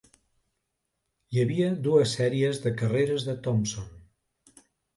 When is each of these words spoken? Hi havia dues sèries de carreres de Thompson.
Hi 1.35 1.41
havia 1.43 1.67
dues 1.89 2.15
sèries 2.21 2.63
de 2.65 2.73
carreres 2.81 3.29
de 3.31 3.39
Thompson. 3.49 3.95